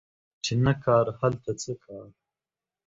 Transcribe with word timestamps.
چی 0.43 0.53
نه 0.65 0.73
کار، 0.83 1.05
هلته 1.19 1.51
څه 1.61 1.71
کار 1.83 2.07